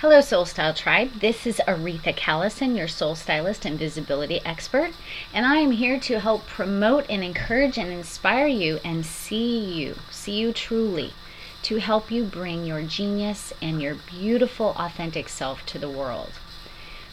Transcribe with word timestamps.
Hello, 0.00 0.20
Soul 0.20 0.44
Style 0.44 0.74
Tribe. 0.74 1.10
This 1.18 1.44
is 1.44 1.60
Auretha 1.66 2.14
Callison, 2.14 2.76
your 2.76 2.86
soul 2.86 3.16
stylist 3.16 3.64
and 3.64 3.76
visibility 3.76 4.40
expert, 4.44 4.92
and 5.34 5.44
I 5.44 5.56
am 5.56 5.72
here 5.72 5.98
to 5.98 6.20
help 6.20 6.46
promote 6.46 7.04
and 7.10 7.24
encourage 7.24 7.76
and 7.76 7.90
inspire 7.90 8.46
you 8.46 8.78
and 8.84 9.04
see 9.04 9.58
you, 9.58 9.96
see 10.08 10.38
you 10.38 10.52
truly, 10.52 11.14
to 11.62 11.80
help 11.80 12.12
you 12.12 12.22
bring 12.22 12.64
your 12.64 12.82
genius 12.82 13.52
and 13.60 13.82
your 13.82 13.96
beautiful, 13.96 14.72
authentic 14.78 15.28
self 15.28 15.66
to 15.66 15.80
the 15.80 15.90
world. 15.90 16.30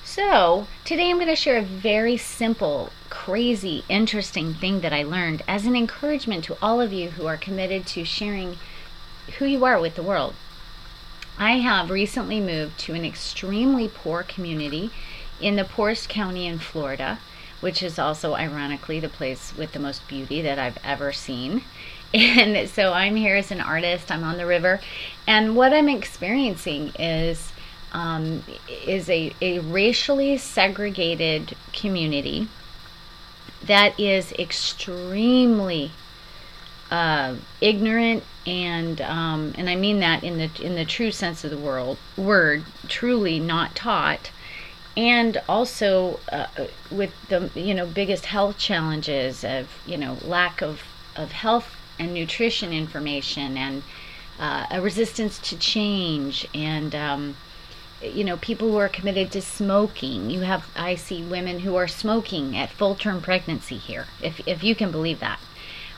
So, 0.03 0.67
today 0.83 1.09
I'm 1.09 1.15
going 1.15 1.25
to 1.25 1.35
share 1.35 1.57
a 1.57 1.63
very 1.63 2.17
simple, 2.17 2.91
crazy, 3.09 3.83
interesting 3.89 4.53
thing 4.53 4.81
that 4.81 4.93
I 4.93 5.01
learned 5.01 5.41
as 5.47 5.65
an 5.65 5.75
encouragement 5.75 6.43
to 6.43 6.57
all 6.61 6.79
of 6.79 6.93
you 6.93 7.09
who 7.09 7.25
are 7.25 7.35
committed 7.35 7.87
to 7.87 8.05
sharing 8.05 8.57
who 9.39 9.45
you 9.45 9.65
are 9.65 9.79
with 9.79 9.95
the 9.95 10.03
world. 10.03 10.35
I 11.37 11.57
have 11.57 11.89
recently 11.89 12.39
moved 12.39 12.79
to 12.79 12.93
an 12.93 13.03
extremely 13.03 13.89
poor 13.89 14.23
community 14.23 14.91
in 15.41 15.57
the 15.57 15.65
poorest 15.65 16.07
county 16.07 16.47
in 16.47 16.59
Florida, 16.59 17.19
which 17.59 17.83
is 17.83 17.99
also 17.99 18.35
ironically 18.35 19.01
the 19.01 19.09
place 19.09 19.53
with 19.57 19.73
the 19.73 19.79
most 19.79 20.07
beauty 20.07 20.41
that 20.41 20.59
I've 20.59 20.77
ever 20.83 21.11
seen. 21.11 21.63
And 22.13 22.69
so 22.69 22.93
I'm 22.93 23.17
here 23.17 23.35
as 23.35 23.51
an 23.51 23.59
artist, 23.59 24.09
I'm 24.09 24.23
on 24.23 24.37
the 24.37 24.45
river, 24.45 24.79
and 25.27 25.53
what 25.53 25.73
I'm 25.73 25.89
experiencing 25.89 26.93
is 26.97 27.51
um, 27.91 28.43
is 28.87 29.09
a, 29.09 29.33
a 29.41 29.59
racially 29.59 30.37
segregated 30.37 31.57
community 31.73 32.47
that 33.65 33.99
is 33.99 34.31
extremely 34.33 35.91
uh, 36.91 37.35
ignorant 37.61 38.23
and 38.45 39.01
um, 39.01 39.53
and 39.57 39.69
I 39.69 39.75
mean 39.75 39.99
that 39.99 40.23
in 40.23 40.37
the 40.37 40.49
in 40.61 40.75
the 40.75 40.85
true 40.85 41.11
sense 41.11 41.43
of 41.43 41.51
the 41.51 41.57
world 41.57 41.97
word, 42.15 42.63
truly 42.87 43.39
not 43.39 43.75
taught, 43.75 44.29
and 44.95 45.41
also 45.49 46.19
uh, 46.31 46.47
with 46.91 47.11
the 47.29 47.49
you 47.55 47.73
know 47.73 47.87
biggest 47.87 48.27
health 48.27 48.57
challenges 48.57 49.43
of 49.43 49.69
you 49.85 49.97
know 49.97 50.17
lack 50.21 50.61
of 50.61 50.81
of 51.15 51.31
health 51.31 51.75
and 51.97 52.13
nutrition 52.13 52.71
information 52.71 53.57
and 53.57 53.83
uh, 54.39 54.65
a 54.69 54.81
resistance 54.81 55.39
to 55.39 55.57
change 55.57 56.47
and 56.53 56.93
um, 56.93 57.35
you 58.01 58.23
know 58.23 58.37
people 58.37 58.69
who 58.69 58.77
are 58.77 58.89
committed 58.89 59.31
to 59.31 59.41
smoking. 59.41 60.29
You 60.29 60.41
have 60.41 60.65
i 60.75 60.93
see 60.93 61.23
women 61.23 61.61
who 61.61 61.75
are 61.75 61.87
smoking 61.87 62.55
at 62.55 62.69
full 62.69 62.93
term 62.93 63.21
pregnancy 63.21 63.77
here 63.77 64.05
if, 64.21 64.39
if 64.47 64.63
you 64.63 64.75
can 64.75 64.91
believe 64.91 65.19
that 65.19 65.39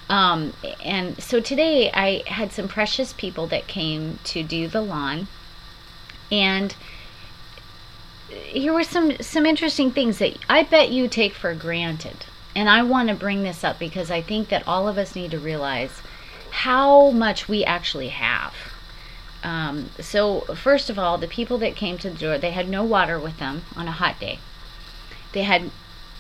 um, 0.10 0.54
and 0.84 1.22
so 1.22 1.40
today 1.40 1.92
I 1.94 2.24
had 2.28 2.52
some 2.52 2.68
precious 2.68 3.14
people 3.14 3.48
that 3.48 3.68
came 3.68 4.20
to 4.26 4.42
do 4.42 4.68
the 4.68 4.82
lawn, 4.82 5.28
and 6.32 6.76
here 8.30 8.74
were 8.74 8.84
some 8.84 9.18
some 9.18 9.46
interesting 9.46 9.92
things 9.92 10.20
that 10.20 10.38
I 10.50 10.64
bet 10.64 10.92
you 10.92 11.08
take 11.08 11.34
for 11.34 11.54
granted. 11.54 12.26
And 12.56 12.70
I 12.70 12.82
want 12.82 13.10
to 13.10 13.16
bring 13.16 13.44
this 13.44 13.64
up 13.64 13.78
because 13.78 14.10
I 14.10 14.22
think 14.22 14.50
that 14.50 14.68
all 14.68 14.88
of 14.88 14.98
us 14.98 15.16
need 15.16 15.32
to 15.32 15.40
realize 15.40 16.02
how 16.50 17.12
much 17.12 17.48
we 17.48 17.64
actually 17.64 18.08
have. 18.08 18.54
Um, 19.44 19.92
so 20.00 20.42
first 20.56 20.90
of 20.90 20.98
all, 20.98 21.20
the 21.20 21.28
people 21.28 21.60
that 21.60 21.76
came 21.76 22.00
to 22.00 22.10
the 22.10 22.18
door, 22.18 22.38
they 22.40 22.52
had 22.52 22.68
no 22.68 22.84
water 22.84 23.20
with 23.20 23.38
them 23.38 23.64
on 23.76 23.88
a 23.88 23.92
hot 23.92 24.20
day. 24.20 24.40
They 25.34 25.44
had 25.44 25.70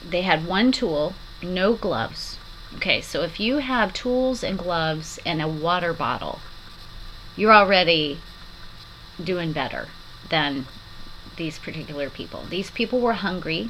they 0.07 0.21
had 0.21 0.45
one 0.45 0.71
tool, 0.71 1.13
no 1.41 1.73
gloves 1.73 2.37
Okay, 2.75 3.01
so 3.01 3.23
if 3.23 3.39
you 3.39 3.57
have 3.57 3.93
tools 3.93 4.43
and 4.43 4.57
gloves 4.57 5.19
and 5.25 5.41
a 5.41 5.47
water 5.47 5.93
bottle, 5.93 6.39
you're 7.35 7.53
already 7.53 8.19
doing 9.23 9.53
better 9.53 9.87
than 10.29 10.65
these 11.37 11.57
particular 11.57 12.09
people. 12.09 12.43
These 12.49 12.71
people 12.71 12.99
were 12.99 13.13
hungry. 13.13 13.69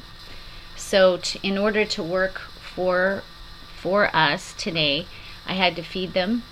So 0.76 1.20
in 1.42 1.56
order 1.56 1.84
to 1.84 2.02
work 2.02 2.38
for 2.38 3.22
for 3.80 4.14
us 4.14 4.54
today, 4.54 5.06
I 5.46 5.54
had 5.54 5.76
to 5.76 5.82
feed 5.82 6.12
them. 6.12 6.42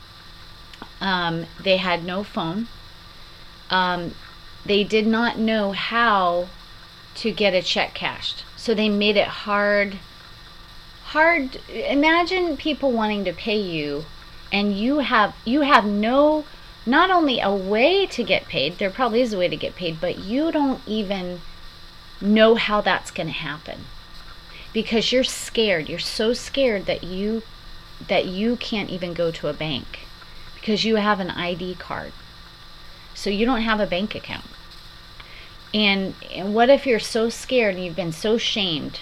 Um, 1.00 1.46
they 1.60 1.78
had 1.78 2.04
no 2.04 2.22
phone. 2.22 2.68
Um, 3.68 4.14
they 4.64 4.84
did 4.84 5.06
not 5.06 5.38
know 5.38 5.72
how 5.72 6.48
to 7.16 7.32
get 7.32 7.54
a 7.54 7.62
check 7.62 7.94
cashed. 7.94 8.44
So 8.56 8.74
they 8.74 8.88
made 8.88 9.16
it 9.16 9.26
hard 9.26 9.98
hard 11.16 11.56
imagine 11.70 12.58
people 12.58 12.92
wanting 12.92 13.24
to 13.24 13.32
pay 13.32 13.58
you 13.58 14.04
and 14.52 14.76
you 14.76 14.98
have 14.98 15.34
you 15.46 15.62
have 15.62 15.84
no 15.84 16.44
not 16.84 17.10
only 17.10 17.40
a 17.40 17.50
way 17.50 18.04
to 18.04 18.22
get 18.22 18.44
paid 18.44 18.76
there 18.76 18.90
probably 18.90 19.22
is 19.22 19.32
a 19.32 19.38
way 19.38 19.48
to 19.48 19.56
get 19.56 19.74
paid 19.74 19.98
but 19.98 20.18
you 20.18 20.52
don't 20.52 20.80
even 20.86 21.40
know 22.20 22.54
how 22.54 22.80
that's 22.80 23.10
going 23.10 23.26
to 23.26 23.32
happen. 23.32 23.86
Because 24.74 25.10
you're 25.10 25.24
scared 25.24 25.88
you're 25.88 25.98
so 25.98 26.34
scared 26.34 26.84
that 26.84 27.02
you 27.02 27.42
that 28.08 28.26
you 28.26 28.56
can't 28.56 28.90
even 28.90 29.14
go 29.14 29.30
to 29.30 29.48
a 29.48 29.54
bank 29.54 30.00
because 30.54 30.84
you 30.84 30.96
have 30.96 31.18
an 31.18 31.30
ID 31.30 31.76
card. 31.76 32.12
So 33.14 33.30
you 33.30 33.46
don't 33.46 33.62
have 33.62 33.80
a 33.80 33.86
bank 33.86 34.14
account. 34.14 34.44
And, 35.72 36.14
and 36.30 36.54
what 36.54 36.68
if 36.68 36.86
you're 36.86 36.98
so 37.00 37.30
scared 37.30 37.74
and 37.74 37.84
you've 37.84 37.96
been 37.96 38.12
so 38.12 38.36
shamed 38.36 39.00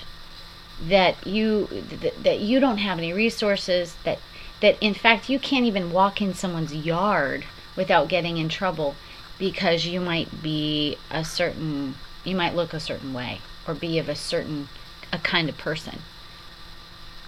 that 0.82 1.26
you 1.26 1.68
th- 2.00 2.14
that 2.22 2.40
you 2.40 2.60
don't 2.60 2.78
have 2.78 2.98
any 2.98 3.12
resources 3.12 3.96
that 4.04 4.18
that 4.60 4.76
in 4.80 4.94
fact 4.94 5.28
you 5.28 5.38
can't 5.38 5.66
even 5.66 5.92
walk 5.92 6.20
in 6.20 6.34
someone's 6.34 6.74
yard 6.74 7.44
without 7.76 8.08
getting 8.08 8.38
in 8.38 8.48
trouble 8.48 8.94
because 9.38 9.86
you 9.86 10.00
might 10.00 10.42
be 10.42 10.96
a 11.10 11.24
certain 11.24 11.94
you 12.24 12.34
might 12.34 12.54
look 12.54 12.72
a 12.72 12.80
certain 12.80 13.12
way 13.12 13.40
or 13.66 13.74
be 13.74 13.98
of 13.98 14.08
a 14.08 14.14
certain 14.14 14.68
a 15.12 15.18
kind 15.18 15.48
of 15.48 15.56
person. 15.56 16.00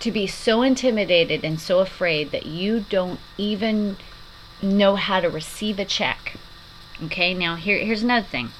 To 0.01 0.11
be 0.11 0.27
so 0.27 0.63
intimidated 0.63 1.45
and 1.45 1.61
so 1.61 1.79
afraid 1.79 2.31
that 2.31 2.47
you 2.47 2.81
don't 2.81 3.21
even 3.39 3.97
know 4.63 4.97
how 4.97 5.21
to 5.21 5.29
receive 5.29 5.79
a 5.79 5.85
check. 5.85 6.37
Okay 7.05 7.35
now 7.35 7.57
here 7.57 7.79
here's 7.79 8.03
another 8.03 8.27
thing. 8.27 8.51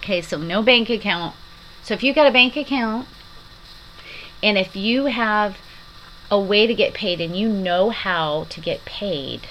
Okay 0.00 0.20
so 0.20 0.38
no 0.38 0.62
bank 0.62 0.90
account. 0.90 1.34
So 1.82 1.94
if 1.94 2.02
you 2.02 2.14
got 2.14 2.26
a 2.26 2.32
bank 2.32 2.56
account 2.56 3.06
and 4.44 4.58
if 4.58 4.76
you 4.76 5.06
have 5.06 5.56
a 6.30 6.38
way 6.38 6.66
to 6.66 6.74
get 6.74 6.92
paid 6.92 7.18
and 7.18 7.34
you 7.34 7.48
know 7.48 7.88
how 7.88 8.44
to 8.50 8.60
get 8.60 8.84
paid, 8.84 9.48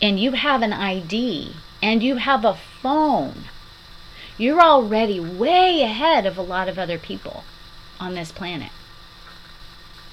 and 0.00 0.18
you 0.18 0.32
have 0.32 0.62
an 0.62 0.72
ID 0.72 1.54
and 1.82 2.02
you 2.02 2.16
have 2.16 2.46
a 2.46 2.54
phone, 2.54 3.44
you're 4.38 4.62
already 4.62 5.20
way 5.20 5.82
ahead 5.82 6.24
of 6.24 6.38
a 6.38 6.42
lot 6.42 6.66
of 6.68 6.78
other 6.78 6.96
people 6.96 7.44
on 8.00 8.14
this 8.14 8.32
planet. 8.32 8.72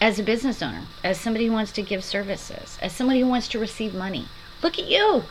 As 0.01 0.19
a 0.19 0.23
business 0.23 0.61
owner, 0.61 0.81
as 1.01 1.17
somebody 1.17 1.45
who 1.45 1.53
wants 1.53 1.71
to 1.73 1.81
give 1.81 2.03
services, 2.03 2.77
as 2.81 2.91
somebody 2.91 3.21
who 3.21 3.27
wants 3.27 3.47
to 3.47 3.59
receive 3.59 3.93
money, 3.93 4.27
look 4.61 4.77
at 4.77 4.89
you. 4.89 5.23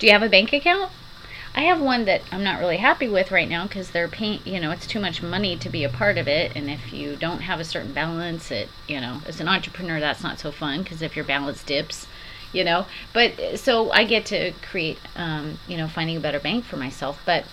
Do 0.00 0.06
you 0.06 0.12
have 0.12 0.24
a 0.24 0.28
bank 0.28 0.52
account? 0.52 0.90
I 1.54 1.62
have 1.62 1.80
one 1.80 2.06
that 2.06 2.22
I'm 2.32 2.42
not 2.42 2.60
really 2.60 2.78
happy 2.78 3.08
with 3.08 3.30
right 3.30 3.48
now 3.48 3.66
because 3.66 3.90
they're 3.90 4.08
paying, 4.08 4.40
you 4.46 4.58
know, 4.58 4.70
it's 4.70 4.86
too 4.86 5.00
much 5.00 5.22
money 5.22 5.54
to 5.56 5.68
be 5.68 5.84
a 5.84 5.88
part 5.90 6.16
of 6.16 6.26
it. 6.26 6.56
And 6.56 6.70
if 6.70 6.92
you 6.94 7.14
don't 7.14 7.42
have 7.42 7.60
a 7.60 7.64
certain 7.64 7.92
balance, 7.92 8.50
it, 8.50 8.70
you 8.88 9.00
know, 9.00 9.20
as 9.26 9.38
an 9.38 9.48
entrepreneur, 9.48 10.00
that's 10.00 10.22
not 10.22 10.38
so 10.38 10.50
fun 10.50 10.82
because 10.82 11.02
if 11.02 11.14
your 11.14 11.26
balance 11.26 11.62
dips, 11.62 12.06
you 12.54 12.64
know, 12.64 12.86
but 13.12 13.58
so 13.58 13.90
I 13.90 14.04
get 14.04 14.24
to 14.26 14.52
create, 14.62 14.98
um, 15.14 15.58
you 15.68 15.76
know, 15.76 15.88
finding 15.88 16.16
a 16.16 16.20
better 16.20 16.40
bank 16.40 16.64
for 16.64 16.78
myself. 16.78 17.20
But 17.26 17.44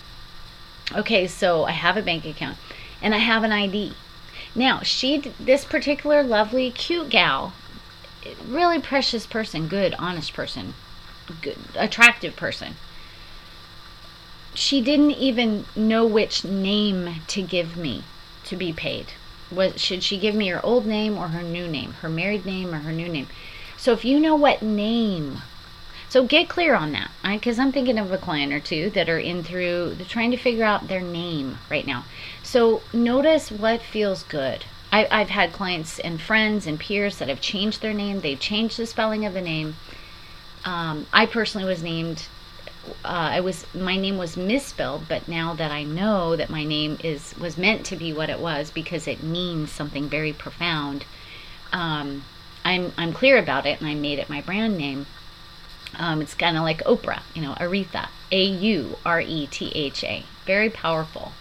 okay, 0.96 1.26
so 1.26 1.64
I 1.64 1.72
have 1.72 1.98
a 1.98 2.02
bank 2.02 2.24
account 2.24 2.56
and 3.02 3.14
I 3.14 3.18
have 3.18 3.44
an 3.44 3.52
ID. 3.52 3.92
Now, 4.54 4.80
she, 4.80 5.18
this 5.38 5.66
particular 5.66 6.22
lovely, 6.22 6.70
cute 6.70 7.10
gal, 7.10 7.52
really 8.46 8.80
precious 8.80 9.26
person, 9.26 9.68
good, 9.68 9.94
honest 9.98 10.32
person, 10.32 10.72
good, 11.42 11.58
attractive 11.76 12.34
person 12.34 12.76
she 14.54 14.80
didn't 14.80 15.12
even 15.12 15.64
know 15.76 16.04
which 16.06 16.44
name 16.44 17.22
to 17.28 17.42
give 17.42 17.76
me 17.76 18.04
to 18.44 18.56
be 18.56 18.72
paid. 18.72 19.06
Was 19.50 19.80
should 19.80 20.02
she 20.02 20.18
give 20.18 20.34
me 20.34 20.48
her 20.48 20.64
old 20.64 20.86
name 20.86 21.16
or 21.16 21.28
her 21.28 21.42
new 21.42 21.66
name, 21.66 21.92
her 21.94 22.08
married 22.08 22.46
name 22.46 22.74
or 22.74 22.78
her 22.78 22.92
new 22.92 23.08
name? 23.08 23.26
So 23.76 23.92
if 23.92 24.04
you 24.04 24.20
know 24.20 24.36
what 24.36 24.62
name, 24.62 25.42
so 26.08 26.24
get 26.24 26.48
clear 26.48 26.74
on 26.74 26.92
that, 26.92 27.10
because 27.22 27.58
I'm 27.58 27.72
thinking 27.72 27.98
of 27.98 28.12
a 28.12 28.18
client 28.18 28.52
or 28.52 28.60
two 28.60 28.90
that 28.90 29.08
are 29.08 29.18
in 29.18 29.42
through 29.42 29.94
they're 29.94 30.06
trying 30.06 30.32
to 30.32 30.36
figure 30.36 30.64
out 30.64 30.88
their 30.88 31.00
name 31.00 31.58
right 31.70 31.86
now. 31.86 32.04
So 32.42 32.82
notice 32.92 33.50
what 33.50 33.82
feels 33.82 34.22
good. 34.24 34.64
I, 34.92 35.06
I've 35.10 35.30
had 35.30 35.52
clients 35.52 36.00
and 36.00 36.20
friends 36.20 36.66
and 36.66 36.80
peers 36.80 37.18
that 37.18 37.28
have 37.28 37.40
changed 37.40 37.80
their 37.80 37.94
name. 37.94 38.20
They've 38.20 38.38
changed 38.38 38.76
the 38.76 38.86
spelling 38.86 39.24
of 39.24 39.34
the 39.34 39.40
name. 39.40 39.76
Um, 40.64 41.06
I 41.12 41.26
personally 41.26 41.66
was 41.66 41.82
named 41.82 42.26
uh, 43.04 43.30
I 43.32 43.40
was 43.40 43.66
my 43.74 43.96
name 43.96 44.18
was 44.18 44.36
misspelled, 44.36 45.04
but 45.08 45.28
now 45.28 45.54
that 45.54 45.70
I 45.70 45.82
know 45.82 46.36
that 46.36 46.50
my 46.50 46.64
name 46.64 46.98
is 47.02 47.34
was 47.38 47.58
meant 47.58 47.86
to 47.86 47.96
be 47.96 48.12
what 48.12 48.30
it 48.30 48.40
was 48.40 48.70
because 48.70 49.06
it 49.06 49.22
means 49.22 49.70
something 49.72 50.08
very 50.08 50.32
profound, 50.32 51.04
um, 51.72 52.24
I'm 52.64 52.92
I'm 52.96 53.12
clear 53.12 53.38
about 53.38 53.66
it, 53.66 53.80
and 53.80 53.88
I 53.88 53.94
made 53.94 54.18
it 54.18 54.28
my 54.28 54.40
brand 54.40 54.76
name. 54.76 55.06
Um, 55.98 56.22
it's 56.22 56.34
kind 56.34 56.56
of 56.56 56.62
like 56.62 56.84
Oprah, 56.84 57.22
you 57.34 57.42
know, 57.42 57.54
Auretha, 57.54 58.08
A 58.30 58.44
U 58.44 58.96
R 59.04 59.20
E 59.20 59.46
T 59.46 59.72
H 59.74 60.04
A. 60.04 60.24
Very 60.46 60.70
powerful. 60.70 61.32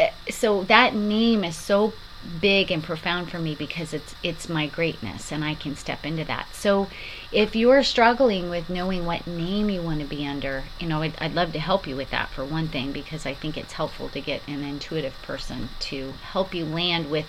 Uh, 0.00 0.08
so 0.30 0.64
that 0.64 0.94
name 0.94 1.44
is 1.44 1.56
so 1.56 1.92
big 2.40 2.70
and 2.70 2.82
profound 2.82 3.30
for 3.30 3.38
me 3.38 3.54
because 3.54 3.92
it's 3.92 4.14
it's 4.22 4.48
my 4.48 4.66
greatness 4.66 5.32
and 5.32 5.44
I 5.44 5.54
can 5.54 5.76
step 5.76 6.04
into 6.04 6.24
that. 6.24 6.54
So 6.54 6.88
if 7.30 7.56
you're 7.56 7.82
struggling 7.82 8.50
with 8.50 8.70
knowing 8.70 9.04
what 9.04 9.26
name 9.26 9.70
you 9.70 9.82
want 9.82 10.00
to 10.00 10.06
be 10.06 10.26
under, 10.26 10.64
you 10.78 10.86
know, 10.86 11.02
I'd, 11.02 11.14
I'd 11.18 11.34
love 11.34 11.52
to 11.52 11.58
help 11.58 11.86
you 11.86 11.96
with 11.96 12.10
that 12.10 12.30
for 12.30 12.44
one 12.44 12.68
thing 12.68 12.92
because 12.92 13.26
I 13.26 13.34
think 13.34 13.56
it's 13.56 13.74
helpful 13.74 14.08
to 14.10 14.20
get 14.20 14.46
an 14.46 14.62
intuitive 14.62 15.20
person 15.22 15.70
to 15.80 16.12
help 16.32 16.54
you 16.54 16.64
land 16.64 17.10
with 17.10 17.26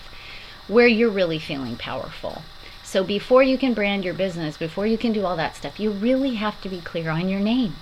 where 0.68 0.86
you're 0.86 1.10
really 1.10 1.38
feeling 1.38 1.76
powerful. 1.76 2.42
So 2.82 3.02
before 3.02 3.42
you 3.42 3.58
can 3.58 3.74
brand 3.74 4.04
your 4.04 4.14
business, 4.14 4.56
before 4.56 4.86
you 4.86 4.96
can 4.96 5.12
do 5.12 5.24
all 5.26 5.36
that 5.36 5.56
stuff, 5.56 5.80
you 5.80 5.90
really 5.90 6.34
have 6.34 6.60
to 6.60 6.68
be 6.68 6.80
clear 6.80 7.10
on 7.10 7.28
your 7.28 7.40
name. 7.40 7.76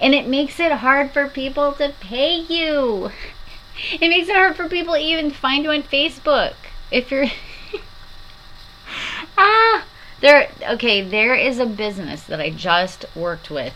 And 0.00 0.14
it 0.14 0.28
makes 0.28 0.60
it 0.60 0.70
hard 0.70 1.10
for 1.10 1.26
people 1.26 1.72
to 1.72 1.92
pay 2.00 2.36
you. 2.36 3.10
It 3.92 4.08
makes 4.08 4.28
it 4.28 4.36
hard 4.36 4.56
for 4.56 4.68
people 4.68 4.94
to 4.94 5.00
even 5.00 5.30
find 5.30 5.64
you 5.64 5.70
on 5.70 5.82
Facebook. 5.82 6.54
If 6.90 7.10
you're 7.10 7.26
Ah, 9.38 9.84
there 10.20 10.50
okay, 10.68 11.02
there 11.02 11.34
is 11.34 11.58
a 11.58 11.66
business 11.66 12.22
that 12.24 12.40
I 12.40 12.50
just 12.50 13.04
worked 13.16 13.50
with. 13.50 13.74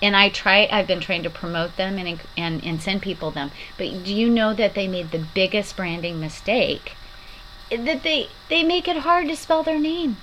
And 0.00 0.16
I 0.16 0.28
try 0.28 0.68
I've 0.70 0.86
been 0.86 1.00
trying 1.00 1.22
to 1.24 1.30
promote 1.30 1.76
them 1.76 1.98
and 1.98 2.20
and 2.36 2.64
and 2.64 2.80
send 2.80 3.02
people 3.02 3.30
them. 3.30 3.50
But 3.76 4.04
do 4.04 4.14
you 4.14 4.28
know 4.28 4.54
that 4.54 4.74
they 4.74 4.88
made 4.88 5.10
the 5.10 5.24
biggest 5.34 5.76
branding 5.76 6.20
mistake? 6.20 6.92
That 7.70 8.02
they 8.02 8.28
they 8.48 8.64
make 8.64 8.88
it 8.88 8.98
hard 8.98 9.28
to 9.28 9.36
spell 9.36 9.62
their 9.62 9.78
name. 9.78 10.16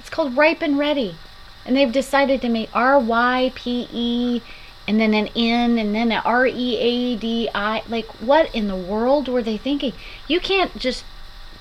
It's 0.00 0.10
called 0.10 0.36
Ripe 0.36 0.62
and 0.62 0.78
Ready. 0.78 1.16
And 1.64 1.76
they've 1.76 1.92
decided 1.92 2.40
to 2.42 2.48
make 2.48 2.70
R 2.74 2.98
Y 2.98 3.52
P 3.54 3.88
E 3.92 4.40
and 4.88 4.98
then 4.98 5.12
an 5.12 5.28
N 5.36 5.76
and 5.76 5.94
then 5.94 6.10
a 6.10 6.22
R 6.24 6.46
E 6.46 6.78
A 6.78 7.16
D 7.16 7.50
I. 7.54 7.82
Like, 7.88 8.06
what 8.20 8.52
in 8.54 8.68
the 8.68 8.74
world 8.74 9.28
were 9.28 9.42
they 9.42 9.58
thinking? 9.58 9.92
You 10.26 10.40
can't 10.40 10.76
just 10.78 11.04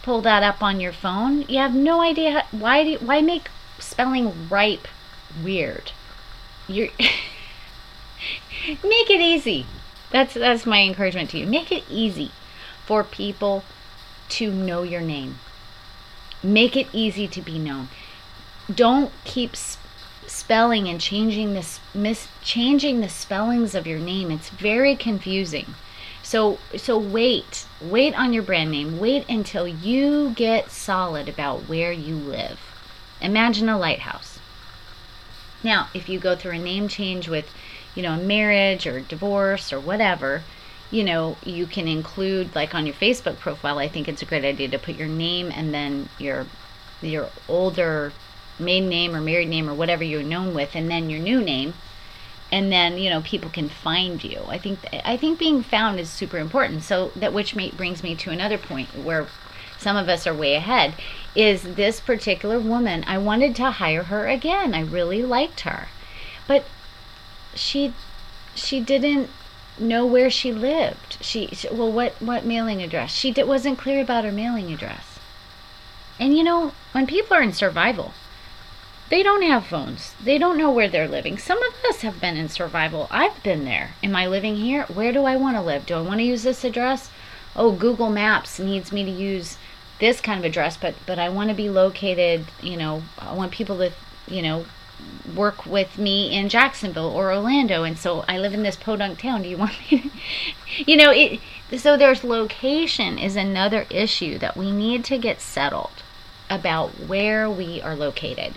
pull 0.01 0.21
that 0.21 0.43
up 0.43 0.63
on 0.63 0.79
your 0.79 0.93
phone. 0.93 1.41
You 1.41 1.57
have 1.57 1.75
no 1.75 2.01
idea 2.01 2.31
how, 2.31 2.43
why. 2.57 2.85
Do 2.85 2.91
you, 2.91 2.97
why 2.99 3.21
make 3.21 3.49
spelling 3.79 4.47
ripe 4.49 4.87
weird? 5.43 5.91
You're 6.69 6.87
make 8.81 9.09
it 9.09 9.19
easy. 9.19 9.65
That's 10.09 10.33
that's 10.33 10.65
my 10.65 10.81
encouragement 10.81 11.31
to 11.31 11.39
you. 11.39 11.45
Make 11.45 11.69
it 11.69 11.83
easy 11.89 12.31
for 12.85 13.03
people 13.03 13.65
to 14.29 14.53
know 14.53 14.83
your 14.83 15.01
name. 15.01 15.39
Make 16.41 16.77
it 16.77 16.87
easy 16.93 17.27
to 17.27 17.41
be 17.41 17.59
known. 17.59 17.89
Don't 18.73 19.11
keep 19.25 19.57
spelling 20.27 20.87
and 20.87 20.99
changing 21.01 21.53
this 21.53 21.79
mis 21.93 22.27
changing 22.41 23.01
the 23.01 23.09
spellings 23.09 23.73
of 23.73 23.87
your 23.87 23.99
name. 23.99 24.29
It's 24.29 24.49
very 24.49 24.95
confusing. 24.95 25.75
So 26.21 26.59
so 26.75 26.97
wait 26.97 27.65
wait 27.81 28.17
on 28.17 28.33
your 28.33 28.43
brand 28.43 28.71
name. 28.71 28.99
Wait 28.99 29.27
until 29.29 29.67
you 29.67 30.31
get 30.35 30.69
solid 30.69 31.27
about 31.29 31.69
where 31.69 31.91
you 31.91 32.15
live. 32.15 32.59
Imagine 33.21 33.69
a 33.69 33.77
lighthouse. 33.77 34.39
Now 35.63 35.87
if 35.93 36.09
you 36.09 36.19
go 36.19 36.35
through 36.35 36.51
a 36.51 36.59
name 36.59 36.87
change 36.87 37.27
with 37.27 37.49
you 37.95 38.03
know 38.03 38.13
a 38.13 38.17
marriage 38.17 38.85
or 38.85 38.99
divorce 38.99 39.73
or 39.73 39.79
whatever 39.79 40.43
you 40.91 41.03
know 41.03 41.35
you 41.43 41.65
can 41.65 41.87
include 41.87 42.55
like 42.55 42.73
on 42.73 42.85
your 42.85 42.95
facebook 42.95 43.37
profile 43.39 43.77
i 43.77 43.87
think 43.87 44.07
it's 44.07 44.21
a 44.21 44.25
great 44.25 44.45
idea 44.45 44.67
to 44.67 44.79
put 44.79 44.95
your 44.95 45.07
name 45.07 45.51
and 45.53 45.73
then 45.73 46.07
your 46.17 46.45
your 47.01 47.29
older 47.49 48.13
maiden 48.59 48.89
name 48.89 49.15
or 49.15 49.21
married 49.21 49.49
name 49.49 49.69
or 49.69 49.73
whatever 49.73 50.03
you're 50.03 50.23
known 50.23 50.53
with 50.53 50.75
and 50.75 50.89
then 50.89 51.09
your 51.09 51.19
new 51.19 51.41
name 51.41 51.73
and 52.51 52.71
then 52.71 52.97
you 52.97 53.09
know 53.09 53.21
people 53.21 53.49
can 53.49 53.69
find 53.69 54.23
you. 54.23 54.41
I 54.47 54.57
think 54.57 54.79
i 55.05 55.17
think 55.17 55.39
being 55.39 55.63
found 55.63 55.99
is 55.99 56.09
super 56.09 56.37
important. 56.37 56.83
So 56.83 57.11
that 57.15 57.33
which 57.33 57.55
may, 57.55 57.71
brings 57.71 58.03
me 58.03 58.15
to 58.15 58.31
another 58.31 58.57
point 58.57 58.89
where 58.95 59.27
some 59.77 59.97
of 59.97 60.09
us 60.09 60.25
are 60.25 60.33
way 60.33 60.55
ahead 60.55 60.95
is 61.35 61.75
this 61.75 61.99
particular 61.99 62.59
woman 62.59 63.03
i 63.05 63.17
wanted 63.17 63.55
to 63.57 63.71
hire 63.71 64.03
her 64.03 64.27
again. 64.27 64.73
I 64.73 64.81
really 64.81 65.23
liked 65.23 65.61
her. 65.61 65.87
But 66.47 66.65
she 67.53 67.93
she 68.55 68.79
didn't 68.79 69.29
know 69.77 70.05
where 70.05 70.29
she 70.29 70.51
lived. 70.51 71.17
She, 71.21 71.47
she 71.47 71.67
well 71.69 71.91
what 71.91 72.13
what 72.21 72.45
mailing 72.45 72.81
address? 72.81 73.11
She 73.11 73.33
wasn't 73.33 73.77
clear 73.77 74.01
about 74.01 74.23
her 74.23 74.31
mailing 74.31 74.71
address. 74.71 75.19
And 76.19 76.35
you 76.35 76.43
know 76.43 76.71
when 76.93 77.05
people 77.07 77.35
are 77.35 77.41
in 77.41 77.53
survival 77.53 78.13
they 79.09 79.23
don't 79.23 79.41
have 79.43 79.67
phones. 79.67 80.13
They 80.21 80.37
don't 80.37 80.57
know 80.57 80.71
where 80.71 80.89
they're 80.89 81.07
living. 81.07 81.37
Some 81.37 81.61
of 81.63 81.73
us 81.89 82.01
have 82.01 82.19
been 82.19 82.35
in 82.35 82.49
survival. 82.49 83.07
I've 83.09 83.41
been 83.41 83.63
there. 83.63 83.91
Am 84.03 84.15
I 84.15 84.27
living 84.27 84.57
here? 84.57 84.83
Where 84.83 85.13
do 85.13 85.23
I 85.23 85.37
want 85.37 85.55
to 85.55 85.61
live? 85.61 85.85
Do 85.85 85.95
I 85.95 86.01
want 86.01 86.19
to 86.19 86.25
use 86.25 86.43
this 86.43 86.63
address? 86.63 87.09
Oh, 87.55 87.71
Google 87.71 88.09
Maps 88.09 88.59
needs 88.59 88.91
me 88.91 89.05
to 89.05 89.11
use 89.11 89.57
this 89.99 90.19
kind 90.21 90.39
of 90.39 90.45
address, 90.45 90.77
but 90.77 90.95
but 91.05 91.17
I 91.17 91.29
want 91.29 91.49
to 91.49 91.55
be 91.55 91.69
located, 91.69 92.45
you 92.61 92.77
know, 92.77 93.03
I 93.17 93.33
want 93.33 93.51
people 93.51 93.77
to, 93.77 93.91
you 94.27 94.41
know, 94.41 94.65
work 95.35 95.65
with 95.65 95.97
me 95.97 96.35
in 96.35 96.49
Jacksonville 96.49 97.09
or 97.09 97.31
Orlando 97.31 97.83
and 97.83 97.97
so 97.97 98.25
I 98.27 98.37
live 98.37 98.53
in 98.53 98.63
this 98.63 98.75
podunk 98.75 99.19
town. 99.19 99.41
Do 99.41 99.49
you 99.49 99.57
want 99.57 99.73
me 99.91 100.01
to, 100.01 100.09
you 100.91 100.97
know, 100.97 101.11
it 101.11 101.39
so 101.77 101.97
there's 101.97 102.23
location 102.23 103.17
is 103.17 103.35
another 103.35 103.85
issue 103.89 104.37
that 104.39 104.57
we 104.57 104.71
need 104.71 105.05
to 105.05 105.17
get 105.17 105.41
settled 105.41 106.03
about 106.49 106.91
where 107.07 107.49
we 107.49 107.81
are 107.81 107.95
located. 107.95 108.53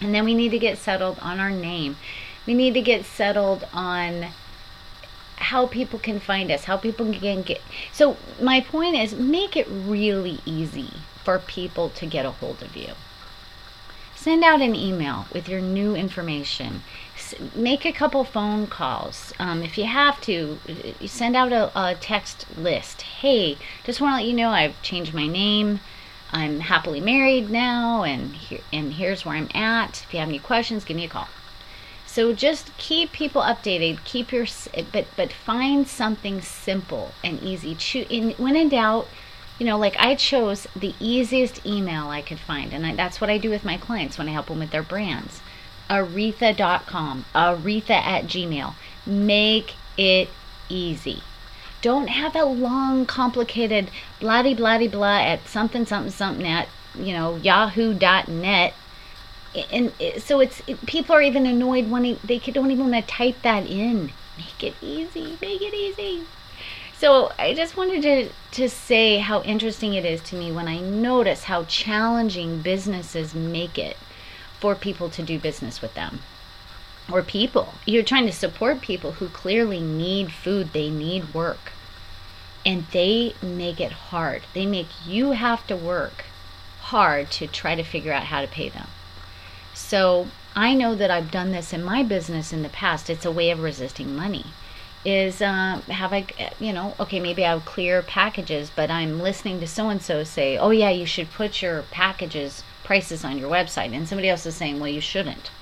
And 0.00 0.14
then 0.14 0.24
we 0.24 0.34
need 0.34 0.50
to 0.50 0.58
get 0.58 0.78
settled 0.78 1.18
on 1.20 1.40
our 1.40 1.50
name. 1.50 1.96
We 2.46 2.54
need 2.54 2.74
to 2.74 2.82
get 2.82 3.04
settled 3.04 3.66
on 3.72 4.26
how 5.36 5.66
people 5.66 5.98
can 5.98 6.20
find 6.20 6.50
us, 6.50 6.64
how 6.64 6.76
people 6.76 7.12
can 7.12 7.42
get. 7.42 7.60
So, 7.92 8.16
my 8.40 8.60
point 8.60 8.96
is 8.96 9.14
make 9.14 9.56
it 9.56 9.66
really 9.68 10.40
easy 10.44 10.92
for 11.24 11.38
people 11.38 11.90
to 11.90 12.06
get 12.06 12.24
a 12.24 12.30
hold 12.30 12.62
of 12.62 12.76
you. 12.76 12.92
Send 14.14 14.42
out 14.42 14.60
an 14.60 14.74
email 14.74 15.26
with 15.32 15.48
your 15.48 15.60
new 15.60 15.94
information. 15.94 16.82
Make 17.54 17.84
a 17.84 17.92
couple 17.92 18.24
phone 18.24 18.66
calls. 18.66 19.32
Um, 19.38 19.62
if 19.62 19.78
you 19.78 19.84
have 19.84 20.20
to, 20.22 20.58
send 21.06 21.36
out 21.36 21.52
a, 21.52 21.70
a 21.78 21.94
text 21.94 22.46
list. 22.56 23.02
Hey, 23.02 23.56
just 23.84 24.00
want 24.00 24.12
to 24.12 24.16
let 24.16 24.26
you 24.26 24.34
know 24.34 24.50
I've 24.50 24.80
changed 24.82 25.14
my 25.14 25.26
name. 25.26 25.80
I'm 26.32 26.60
happily 26.60 27.00
married 27.00 27.50
now, 27.50 28.02
and 28.02 28.34
here, 28.34 28.60
and 28.72 28.94
here's 28.94 29.24
where 29.24 29.36
I'm 29.36 29.48
at. 29.54 30.02
If 30.02 30.12
you 30.12 30.20
have 30.20 30.28
any 30.28 30.38
questions, 30.38 30.84
give 30.84 30.96
me 30.96 31.04
a 31.04 31.08
call. 31.08 31.28
So 32.06 32.32
just 32.32 32.76
keep 32.78 33.12
people 33.12 33.42
updated. 33.42 34.02
Keep 34.04 34.32
your 34.32 34.46
but 34.92 35.06
but 35.16 35.32
find 35.32 35.86
something 35.86 36.40
simple 36.40 37.12
and 37.22 37.42
easy. 37.42 37.74
Cho- 37.74 38.06
in, 38.08 38.30
when 38.32 38.56
in 38.56 38.70
doubt, 38.70 39.06
you 39.58 39.66
know, 39.66 39.78
like 39.78 39.96
I 39.98 40.14
chose 40.14 40.66
the 40.74 40.94
easiest 40.98 41.64
email 41.66 42.08
I 42.08 42.22
could 42.22 42.38
find, 42.40 42.72
and 42.72 42.86
I, 42.86 42.94
that's 42.94 43.20
what 43.20 43.30
I 43.30 43.38
do 43.38 43.50
with 43.50 43.64
my 43.64 43.76
clients 43.76 44.18
when 44.18 44.28
I 44.28 44.32
help 44.32 44.46
them 44.46 44.58
with 44.58 44.70
their 44.70 44.82
brands. 44.82 45.40
Auretha.com, 45.90 47.26
Auretha 47.34 47.90
at 47.90 48.24
Gmail. 48.24 48.74
Make 49.04 49.74
it 49.96 50.30
easy. 50.68 51.22
Don't 51.86 52.08
have 52.08 52.34
a 52.34 52.44
long, 52.44 53.06
complicated 53.06 53.92
bloody 54.18 54.54
bloody 54.54 54.88
blah 54.88 55.20
at 55.20 55.46
something 55.46 55.86
something 55.86 56.10
something 56.10 56.44
at 56.44 56.66
you 56.96 57.12
know 57.12 57.36
yahoo.net 57.36 58.74
and 59.70 59.92
eh, 60.00 60.18
so 60.18 60.40
it's 60.40 60.60
it, 60.66 60.84
people 60.86 61.14
are 61.14 61.22
even 61.22 61.46
annoyed 61.46 61.88
when 61.88 62.18
they 62.24 62.38
don't 62.40 62.72
even 62.72 62.90
want 62.90 63.06
to 63.06 63.08
type 63.08 63.36
that 63.42 63.68
in. 63.68 64.10
Make 64.36 64.64
it 64.64 64.74
easy 64.82 65.38
make 65.40 65.62
it 65.62 65.74
easy. 65.74 66.24
So 66.98 67.30
i 67.38 67.54
just 67.54 67.76
wanted 67.76 68.02
to 68.02 68.30
to 68.60 68.68
say 68.68 69.18
how 69.18 69.42
interesting 69.42 69.94
it 69.94 70.04
is 70.04 70.20
to 70.22 70.34
me 70.34 70.50
when 70.50 70.66
i 70.66 70.80
notice 70.80 71.44
how 71.44 71.62
challenging 71.66 72.62
businesses 72.62 73.32
make 73.32 73.78
it 73.78 73.96
for 74.58 74.74
people 74.74 75.08
to 75.10 75.22
do 75.22 75.38
business 75.38 75.80
with 75.80 75.94
them. 75.94 76.18
Or 77.12 77.22
people. 77.22 77.74
You're 77.86 78.02
trying 78.02 78.26
to 78.26 78.32
support 78.32 78.80
people 78.80 79.12
who 79.12 79.28
clearly 79.28 79.80
need 79.80 80.32
food. 80.32 80.72
They 80.72 80.90
need 80.90 81.32
work 81.32 81.70
and 82.66 82.84
they 82.92 83.32
make 83.40 83.80
it 83.80 83.92
hard. 83.92 84.42
They 84.52 84.66
make 84.66 84.88
you 85.06 85.30
have 85.30 85.64
to 85.68 85.76
work 85.76 86.24
hard 86.80 87.30
to 87.30 87.46
try 87.46 87.76
to 87.76 87.84
figure 87.84 88.12
out 88.12 88.24
how 88.24 88.40
to 88.40 88.48
pay 88.48 88.68
them. 88.68 88.88
So 89.72 90.26
I 90.56 90.74
know 90.74 90.96
that 90.96 91.10
I've 91.10 91.30
done 91.30 91.52
this 91.52 91.72
in 91.72 91.84
my 91.84 92.02
business 92.02 92.52
in 92.52 92.62
the 92.62 92.68
past. 92.68 93.08
It's 93.08 93.24
a 93.24 93.30
way 93.30 93.50
of 93.50 93.60
resisting 93.60 94.16
money. 94.16 94.46
Is 95.04 95.40
uh, 95.40 95.80
have 95.88 96.12
I, 96.12 96.26
you 96.58 96.72
know, 96.72 96.94
okay, 96.98 97.20
maybe 97.20 97.44
I 97.44 97.50
have 97.50 97.64
clear 97.64 98.02
packages, 98.02 98.72
but 98.74 98.90
I'm 98.90 99.20
listening 99.20 99.60
to 99.60 99.68
so 99.68 99.88
and 99.88 100.02
so 100.02 100.24
say, 100.24 100.58
oh, 100.58 100.70
yeah, 100.70 100.90
you 100.90 101.06
should 101.06 101.30
put 101.30 101.62
your 101.62 101.82
packages 101.82 102.64
prices 102.82 103.24
on 103.24 103.38
your 103.38 103.48
website. 103.48 103.94
And 103.94 104.08
somebody 104.08 104.28
else 104.28 104.44
is 104.46 104.56
saying, 104.56 104.80
well, 104.80 104.88
you 104.88 105.00
shouldn't. 105.00 105.52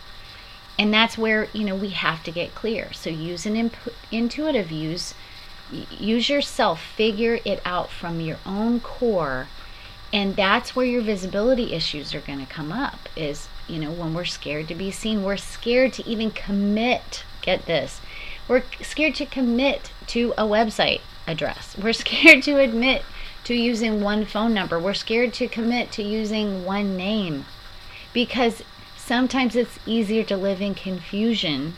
And 0.78 0.94
that's 0.94 1.18
where, 1.18 1.48
you 1.52 1.64
know, 1.64 1.76
we 1.76 1.90
have 1.90 2.22
to 2.24 2.30
get 2.30 2.54
clear. 2.54 2.92
So 2.94 3.10
use 3.10 3.44
an 3.44 3.56
imp- 3.56 3.92
intuitive 4.10 4.70
use 4.72 5.12
use 5.70 6.28
yourself, 6.28 6.80
figure 6.80 7.38
it 7.44 7.60
out 7.64 7.90
from 7.90 8.20
your 8.20 8.38
own 8.44 8.80
core, 8.80 9.48
And 10.12 10.36
that's 10.36 10.76
where 10.76 10.86
your 10.86 11.02
visibility 11.02 11.72
issues 11.72 12.14
are 12.14 12.20
going 12.20 12.38
to 12.38 12.52
come 12.52 12.70
up 12.70 13.08
is, 13.16 13.48
you 13.66 13.80
know, 13.80 13.90
when 13.90 14.14
we're 14.14 14.24
scared 14.24 14.68
to 14.68 14.74
be 14.74 14.92
seen, 14.92 15.24
we're 15.24 15.36
scared 15.36 15.92
to 15.94 16.08
even 16.08 16.30
commit. 16.30 17.24
Get 17.42 17.66
this. 17.66 18.00
We're 18.46 18.62
scared 18.80 19.16
to 19.16 19.26
commit 19.26 19.90
to 20.08 20.32
a 20.38 20.44
website 20.44 21.00
address. 21.26 21.76
We're 21.76 21.92
scared 22.04 22.44
to 22.44 22.58
admit 22.58 23.02
to 23.44 23.54
using 23.54 24.00
one 24.00 24.24
phone 24.24 24.54
number. 24.54 24.78
We're 24.78 24.94
scared 24.94 25.34
to 25.34 25.48
commit 25.48 25.90
to 25.92 26.02
using 26.02 26.64
one 26.64 26.96
name 26.96 27.46
because 28.12 28.62
sometimes 28.96 29.56
it's 29.56 29.78
easier 29.84 30.22
to 30.24 30.36
live 30.36 30.60
in 30.60 30.74
confusion 30.74 31.74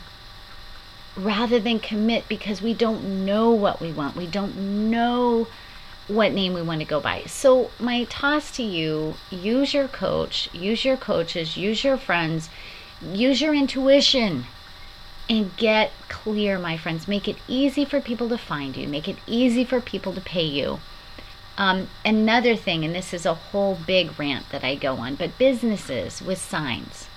rather 1.17 1.59
than 1.59 1.79
commit 1.79 2.27
because 2.29 2.61
we 2.61 2.73
don't 2.73 3.25
know 3.25 3.51
what 3.51 3.81
we 3.81 3.91
want. 3.91 4.15
We 4.15 4.27
don't 4.27 4.89
know 4.89 5.47
what 6.07 6.31
name 6.31 6.53
we 6.53 6.61
want 6.61 6.79
to 6.79 6.87
go 6.87 7.01
by. 7.01 7.23
So, 7.23 7.71
my 7.79 8.05
toss 8.05 8.51
to 8.57 8.63
you 8.63 9.15
use 9.29 9.73
your 9.73 9.87
coach, 9.87 10.49
use 10.53 10.85
your 10.85 10.97
coaches, 10.97 11.57
use 11.57 11.83
your 11.83 11.97
friends, 11.97 12.49
use 13.01 13.41
your 13.41 13.53
intuition, 13.53 14.45
and 15.29 15.55
get 15.57 15.91
clear, 16.07 16.57
my 16.57 16.77
friends. 16.77 17.07
Make 17.07 17.27
it 17.27 17.37
easy 17.47 17.83
for 17.83 17.99
people 17.99 18.29
to 18.29 18.37
find 18.37 18.77
you, 18.77 18.87
make 18.87 19.07
it 19.07 19.17
easy 19.27 19.65
for 19.65 19.81
people 19.81 20.13
to 20.13 20.21
pay 20.21 20.45
you. 20.45 20.79
Um, 21.57 21.89
another 22.05 22.55
thing, 22.55 22.85
and 22.85 22.93
this 22.93 23.13
is 23.13 23.25
a 23.25 23.33
whole 23.33 23.77
big 23.87 24.17
rant 24.19 24.49
that 24.51 24.63
I 24.63 24.75
go 24.75 24.97
on, 24.97 25.15
but 25.15 25.39
businesses 25.39 26.21
with 26.21 26.37
signs, 26.37 27.07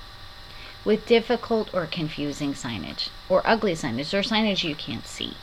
with 0.84 1.06
difficult 1.06 1.72
or 1.74 1.86
confusing 1.86 2.54
signage, 2.54 3.08
or 3.28 3.42
ugly 3.44 3.74
signage, 3.74 4.14
or 4.14 4.22
signage 4.22 4.64
you 4.64 4.74
can't 4.74 5.06
see. 5.06 5.34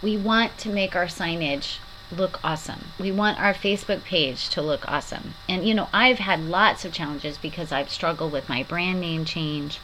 We 0.00 0.16
want 0.16 0.58
to 0.58 0.68
make 0.68 0.96
our 0.96 1.06
signage 1.06 1.78
look 2.16 2.38
awesome. 2.44 2.88
We 2.98 3.10
want 3.10 3.40
our 3.40 3.54
Facebook 3.54 4.04
page 4.04 4.48
to 4.50 4.62
look 4.62 4.88
awesome. 4.88 5.34
And 5.48 5.66
you 5.66 5.74
know, 5.74 5.88
I've 5.92 6.18
had 6.18 6.40
lots 6.40 6.84
of 6.84 6.92
challenges 6.92 7.38
because 7.38 7.72
I've 7.72 7.90
struggled 7.90 8.32
with 8.32 8.48
my 8.48 8.62
brand 8.62 9.00
name 9.00 9.24
change 9.24 9.78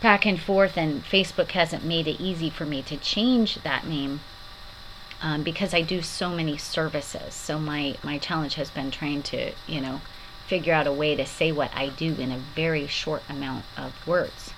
back 0.00 0.26
and 0.26 0.40
forth, 0.40 0.76
and 0.76 1.04
Facebook 1.04 1.52
hasn't 1.52 1.84
made 1.84 2.08
it 2.08 2.20
easy 2.20 2.50
for 2.50 2.64
me 2.66 2.82
to 2.82 2.96
change 2.96 3.56
that 3.62 3.86
name. 3.86 4.20
Um, 5.24 5.44
because 5.44 5.72
I 5.72 5.82
do 5.82 6.02
so 6.02 6.30
many 6.30 6.56
services, 6.56 7.32
so 7.34 7.56
my 7.58 7.94
my 8.02 8.18
challenge 8.18 8.54
has 8.54 8.70
been 8.70 8.90
trying 8.90 9.22
to 9.24 9.52
you 9.68 9.80
know 9.80 10.00
figure 10.46 10.74
out 10.74 10.86
a 10.86 10.92
way 10.92 11.16
to 11.16 11.26
say 11.26 11.52
what 11.52 11.70
I 11.74 11.88
do 11.88 12.14
in 12.14 12.30
a 12.30 12.38
very 12.38 12.86
short 12.86 13.22
amount 13.28 13.64
of 13.76 14.06
words. 14.06 14.52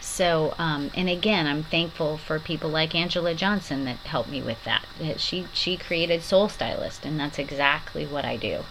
So, 0.00 0.54
um, 0.58 0.90
and 0.94 1.08
again, 1.08 1.46
I'm 1.46 1.62
thankful 1.62 2.16
for 2.18 2.38
people 2.38 2.70
like 2.70 2.94
Angela 2.94 3.34
Johnson 3.34 3.84
that 3.84 3.98
helped 3.98 4.30
me 4.30 4.42
with 4.42 4.64
that. 4.64 4.84
She 5.18 5.46
she 5.52 5.76
created 5.76 6.22
Soul 6.22 6.48
Stylist, 6.48 7.04
and 7.04 7.20
that's 7.20 7.38
exactly 7.38 8.06
what 8.06 8.24
I 8.24 8.36
do. 8.36 8.64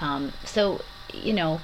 Um, 0.00 0.32
so, 0.44 0.80
you 1.12 1.32
know, 1.34 1.60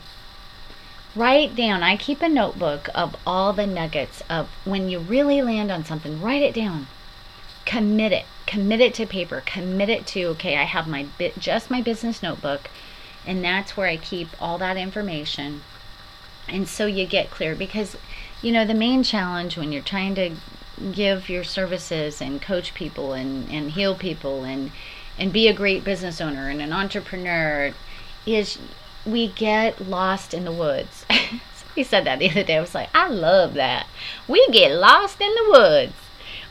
write 1.16 1.56
down. 1.56 1.82
I 1.82 1.96
keep 1.96 2.22
a 2.22 2.28
notebook 2.28 2.88
of 2.94 3.16
all 3.26 3.52
the 3.52 3.66
nuggets 3.66 4.22
of 4.28 4.48
when 4.64 4.88
you 4.88 4.98
really 4.98 5.42
land 5.42 5.70
on 5.70 5.84
something. 5.84 6.20
Write 6.20 6.42
it 6.42 6.54
down. 6.54 6.86
Commit 7.64 8.12
it. 8.12 8.26
Commit 8.46 8.80
it 8.80 8.94
to 8.94 9.06
paper. 9.06 9.42
Commit 9.44 9.88
it 9.88 10.06
to 10.08 10.24
okay. 10.26 10.56
I 10.56 10.64
have 10.64 10.86
my 10.86 11.06
bit 11.18 11.38
just 11.38 11.70
my 11.70 11.82
business 11.82 12.22
notebook, 12.22 12.70
and 13.26 13.44
that's 13.44 13.76
where 13.76 13.88
I 13.88 13.96
keep 13.96 14.28
all 14.40 14.58
that 14.58 14.76
information. 14.76 15.62
And 16.48 16.68
so 16.68 16.86
you 16.86 17.06
get 17.06 17.30
clear 17.30 17.54
because 17.54 17.96
you 18.40 18.52
know, 18.52 18.64
the 18.64 18.74
main 18.74 19.02
challenge 19.02 19.56
when 19.56 19.72
you're 19.72 19.82
trying 19.82 20.14
to 20.14 20.36
give 20.92 21.28
your 21.28 21.42
services 21.42 22.20
and 22.22 22.40
coach 22.40 22.72
people 22.72 23.12
and, 23.12 23.50
and 23.50 23.72
heal 23.72 23.94
people 23.96 24.44
and 24.44 24.70
and 25.18 25.32
be 25.32 25.48
a 25.48 25.52
great 25.52 25.82
business 25.82 26.20
owner 26.20 26.48
and 26.48 26.62
an 26.62 26.72
entrepreneur 26.72 27.74
is 28.24 28.58
we 29.04 29.26
get 29.26 29.80
lost 29.80 30.32
in 30.32 30.44
the 30.44 30.52
woods. 30.52 31.04
He 31.74 31.84
said 31.84 32.04
that 32.06 32.18
the 32.18 32.28
other 32.28 32.42
day. 32.42 32.56
I 32.56 32.60
was 32.60 32.74
like, 32.74 32.88
I 32.92 33.06
love 33.06 33.54
that. 33.54 33.86
We 34.26 34.44
get 34.48 34.72
lost 34.72 35.20
in 35.20 35.32
the 35.32 35.48
woods. 35.48 35.92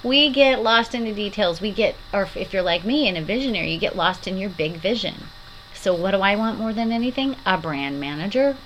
We 0.02 0.30
get 0.30 0.64
lost 0.64 0.96
in 0.96 1.04
the 1.04 1.12
details. 1.12 1.60
We 1.60 1.72
get, 1.72 1.96
or 2.14 2.30
if 2.34 2.54
you're 2.54 2.62
like 2.62 2.86
me 2.86 3.10
and 3.10 3.18
a 3.18 3.22
visionary, 3.22 3.74
you 3.74 3.78
get 3.78 3.98
lost 3.98 4.26
in 4.26 4.38
your 4.38 4.50
big 4.50 4.76
vision. 4.78 5.28
So, 5.88 5.94
what 5.94 6.12
do 6.12 6.20
I 6.20 6.36
want 6.36 6.60
more 6.60 6.74
than 6.74 6.92
anything? 6.92 7.38
A 7.46 7.58
brand 7.58 7.98
manager. 7.98 8.58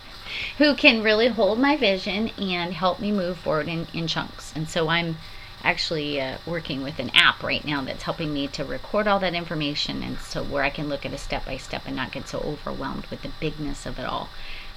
who 0.58 0.76
can 0.76 1.02
really 1.02 1.26
hold 1.26 1.58
my 1.58 1.76
vision 1.76 2.28
and 2.38 2.72
help 2.72 3.00
me 3.00 3.10
move 3.10 3.36
forward 3.36 3.66
in, 3.66 3.88
in 3.92 4.06
chunks. 4.06 4.52
And 4.54 4.68
so 4.68 4.86
I'm 4.86 5.16
actually 5.64 6.20
uh, 6.20 6.38
working 6.46 6.84
with 6.84 7.00
an 7.00 7.10
app 7.14 7.42
right 7.42 7.64
now 7.64 7.82
that's 7.82 8.04
helping 8.04 8.32
me 8.32 8.46
to 8.46 8.64
record 8.64 9.08
all 9.08 9.18
that 9.18 9.34
information 9.34 10.04
and 10.04 10.18
so 10.18 10.44
where 10.44 10.62
I 10.62 10.70
can 10.70 10.88
look 10.88 11.04
at 11.04 11.12
it 11.12 11.18
step 11.18 11.46
by 11.46 11.56
step 11.56 11.82
and 11.84 11.96
not 11.96 12.12
get 12.12 12.28
so 12.28 12.38
overwhelmed 12.38 13.06
with 13.06 13.22
the 13.22 13.32
bigness 13.40 13.84
of 13.84 13.98
it 13.98 14.06
all. 14.06 14.28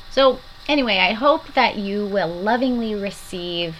So, 0.09 0.39
anyway, 0.67 0.97
I 0.97 1.13
hope 1.13 1.53
that 1.53 1.75
you 1.77 2.07
will 2.07 2.29
lovingly 2.29 2.95
receive 2.95 3.75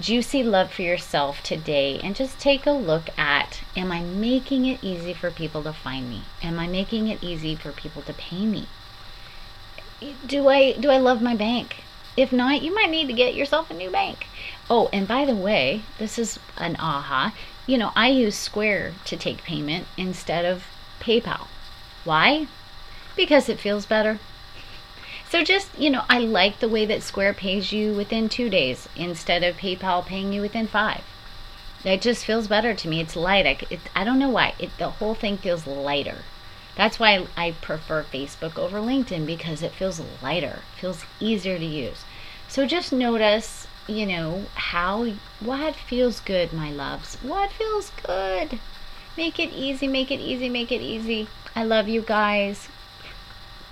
juicy 0.00 0.42
love 0.42 0.72
for 0.72 0.82
yourself 0.82 1.42
today 1.42 1.98
and 2.00 2.14
just 2.14 2.38
take 2.38 2.66
a 2.66 2.70
look 2.70 3.08
at 3.18 3.62
am 3.76 3.90
I 3.90 4.00
making 4.00 4.66
it 4.66 4.82
easy 4.82 5.14
for 5.14 5.30
people 5.30 5.62
to 5.62 5.72
find 5.72 6.08
me? 6.08 6.22
Am 6.42 6.58
I 6.58 6.66
making 6.66 7.08
it 7.08 7.22
easy 7.22 7.54
for 7.54 7.72
people 7.72 8.02
to 8.02 8.12
pay 8.12 8.44
me? 8.44 8.68
do 10.26 10.48
I 10.48 10.72
do 10.72 10.90
I 10.90 10.98
love 10.98 11.22
my 11.22 11.34
bank? 11.34 11.84
If 12.16 12.32
not, 12.32 12.62
you 12.62 12.74
might 12.74 12.90
need 12.90 13.06
to 13.08 13.12
get 13.12 13.34
yourself 13.34 13.70
a 13.70 13.74
new 13.74 13.90
bank. 13.90 14.26
Oh, 14.70 14.88
and 14.92 15.06
by 15.06 15.24
the 15.24 15.34
way, 15.34 15.82
this 15.98 16.18
is 16.18 16.38
an 16.56 16.76
aha. 16.78 17.34
You 17.66 17.78
know, 17.78 17.92
I 17.94 18.08
use 18.08 18.36
Square 18.36 18.94
to 19.06 19.16
take 19.16 19.42
payment 19.44 19.86
instead 19.96 20.44
of 20.44 20.64
PayPal. 21.00 21.46
Why? 22.04 22.46
Because 23.16 23.48
it 23.48 23.60
feels 23.60 23.86
better. 23.86 24.18
So 25.28 25.42
just, 25.42 25.76
you 25.76 25.90
know, 25.90 26.04
I 26.08 26.18
like 26.18 26.60
the 26.60 26.68
way 26.68 26.86
that 26.86 27.02
Square 27.02 27.34
pays 27.34 27.72
you 27.72 27.92
within 27.94 28.28
2 28.28 28.48
days 28.48 28.88
instead 28.94 29.42
of 29.42 29.56
PayPal 29.56 30.06
paying 30.06 30.32
you 30.32 30.40
within 30.40 30.66
5. 30.68 31.02
That 31.82 32.00
just 32.00 32.24
feels 32.24 32.46
better 32.46 32.74
to 32.74 32.88
me. 32.88 33.00
It's 33.00 33.16
light. 33.16 33.46
I, 33.46 33.58
it, 33.68 33.80
I 33.94 34.04
don't 34.04 34.18
know 34.18 34.30
why. 34.30 34.54
It, 34.58 34.70
the 34.78 34.90
whole 34.90 35.14
thing 35.14 35.36
feels 35.36 35.66
lighter. 35.66 36.18
That's 36.76 36.98
why 36.98 37.26
I 37.36 37.52
prefer 37.60 38.04
Facebook 38.04 38.58
over 38.58 38.78
LinkedIn 38.78 39.24
because 39.26 39.62
it 39.62 39.72
feels 39.72 40.00
lighter, 40.22 40.60
feels 40.78 41.04
easier 41.18 41.58
to 41.58 41.64
use. 41.64 42.04
So 42.48 42.66
just 42.66 42.92
notice, 42.92 43.66
you 43.86 44.06
know, 44.06 44.44
how 44.54 45.06
what 45.40 45.74
feels 45.74 46.20
good, 46.20 46.52
my 46.52 46.70
loves. 46.70 47.16
What 47.22 47.50
feels 47.50 47.90
good? 48.02 48.60
Make 49.16 49.40
it 49.40 49.52
easy, 49.52 49.88
make 49.88 50.10
it 50.10 50.20
easy, 50.20 50.48
make 50.48 50.70
it 50.70 50.82
easy. 50.82 51.28
I 51.54 51.64
love 51.64 51.88
you 51.88 52.02
guys. 52.02 52.68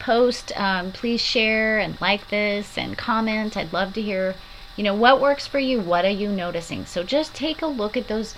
Post, 0.05 0.53
um, 0.61 0.93
please 0.93 1.23
share 1.23 1.79
and 1.79 1.99
like 1.99 2.29
this 2.29 2.77
and 2.77 2.99
comment. 2.99 3.57
I'd 3.57 3.73
love 3.73 3.95
to 3.95 4.03
hear, 4.03 4.35
you 4.77 4.85
know, 4.85 4.95
what 4.95 5.19
works 5.19 5.47
for 5.47 5.59
you. 5.59 5.81
What 5.81 6.05
are 6.05 6.11
you 6.11 6.29
noticing? 6.29 6.85
So 6.85 7.03
just 7.03 7.35
take 7.35 7.63
a 7.63 7.67
look 7.67 7.97
at 7.97 8.07
those 8.07 8.35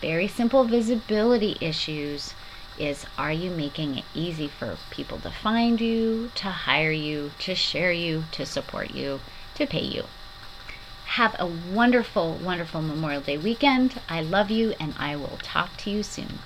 very 0.00 0.28
simple 0.28 0.62
visibility 0.62 1.56
issues 1.60 2.34
is 2.78 3.04
are 3.18 3.32
you 3.32 3.50
making 3.50 3.98
it 3.98 4.04
easy 4.14 4.46
for 4.46 4.78
people 4.90 5.18
to 5.18 5.30
find 5.32 5.80
you, 5.80 6.30
to 6.36 6.50
hire 6.50 6.92
you, 6.92 7.32
to 7.40 7.56
share 7.56 7.90
you, 7.90 8.22
to 8.30 8.46
support 8.46 8.92
you, 8.92 9.18
to 9.56 9.66
pay 9.66 9.82
you? 9.82 10.04
Have 11.18 11.34
a 11.40 11.46
wonderful, 11.48 12.34
wonderful 12.34 12.80
Memorial 12.80 13.22
Day 13.22 13.38
weekend. 13.38 14.00
I 14.08 14.20
love 14.20 14.52
you, 14.52 14.72
and 14.78 14.94
I 14.96 15.16
will 15.16 15.40
talk 15.42 15.76
to 15.78 15.90
you 15.90 16.04
soon. 16.04 16.38